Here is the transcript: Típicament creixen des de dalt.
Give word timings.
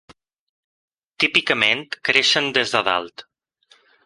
Típicament 1.25 1.83
creixen 2.09 2.51
des 2.59 2.75
de 2.77 2.83
dalt. 2.89 3.27